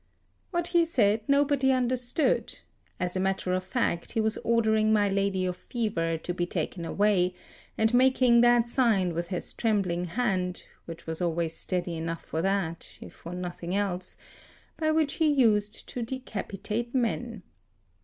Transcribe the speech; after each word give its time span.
What 0.49 0.69
he 0.69 0.83
said 0.83 1.21
nobody 1.27 1.71
understood; 1.71 2.57
as 2.99 3.15
a 3.15 3.19
matter 3.19 3.53
of 3.53 3.63
fact, 3.63 4.13
he 4.13 4.19
was 4.19 4.37
ordering 4.37 4.91
my 4.91 5.07
lady 5.07 5.45
of 5.45 5.55
Fever 5.55 6.17
to 6.17 6.33
be 6.33 6.47
taken 6.47 6.85
away, 6.85 7.35
and 7.77 7.93
making 7.93 8.41
that 8.41 8.67
sign 8.67 9.13
with 9.13 9.27
his 9.27 9.53
trembling 9.53 10.05
hand 10.05 10.63
(which 10.85 11.05
was 11.05 11.21
always 11.21 11.55
steady 11.55 11.93
enough 11.95 12.25
for 12.25 12.41
that, 12.41 12.97
if 12.99 13.13
for 13.13 13.35
nothing 13.35 13.75
else) 13.75 14.17
by 14.75 14.89
which 14.89 15.17
he 15.21 15.31
used 15.31 15.87
to 15.89 16.01
decapitate 16.01 16.95
men. 16.95 17.43